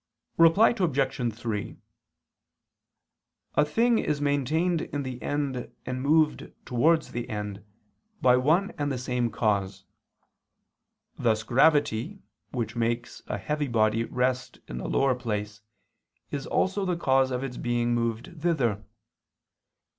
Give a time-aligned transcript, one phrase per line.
[0.39, 1.31] Reply Obj.
[1.33, 1.77] 3:
[3.53, 7.63] A thing is maintained in the end and moved towards the end
[8.19, 9.85] by one and the same cause:
[11.19, 12.17] thus gravity
[12.49, 15.61] which makes a heavy body rest in the lower place
[16.31, 18.83] is also the cause of its being moved thither.